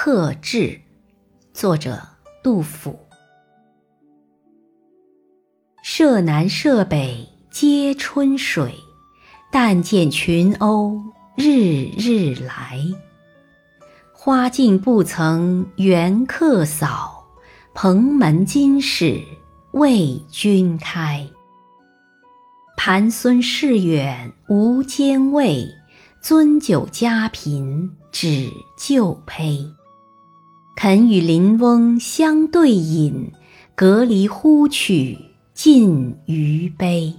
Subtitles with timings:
[0.00, 0.80] 客至，
[1.52, 2.00] 作者
[2.40, 2.96] 杜甫。
[5.82, 8.72] 舍南舍北皆春水，
[9.50, 11.02] 但见群鸥
[11.34, 12.80] 日日来。
[14.12, 17.26] 花径不曾缘客扫，
[17.74, 19.20] 蓬门今始
[19.72, 21.28] 为君开。
[22.76, 25.68] 盘孙市远无兼味，
[26.22, 29.74] 樽酒家贫只旧醅。
[30.88, 33.30] 臣与邻翁相对饮，
[33.74, 35.18] 隔离呼取
[35.52, 37.12] 尽余杯。